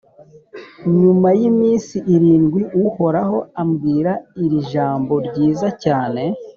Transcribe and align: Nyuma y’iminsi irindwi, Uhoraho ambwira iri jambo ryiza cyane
Nyuma 0.99 1.27
y’iminsi 1.39 1.95
irindwi, 2.15 2.61
Uhoraho 2.85 3.37
ambwira 3.61 4.11
iri 4.43 4.59
jambo 4.71 5.13
ryiza 5.27 5.67
cyane 5.83 6.23